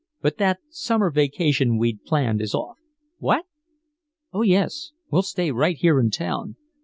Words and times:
"But 0.19 0.37
that 0.39 0.57
summer 0.71 1.11
vacation 1.11 1.77
we'd 1.77 2.03
planned 2.03 2.41
is 2.41 2.55
off." 2.55 2.79
"What?" 3.19 3.45
"Oh, 4.33 4.41
yes, 4.41 4.93
we'll 5.11 5.21
stay 5.21 5.51
right 5.51 5.77
here 5.77 5.99
in 5.99 6.09
town. 6.09 6.55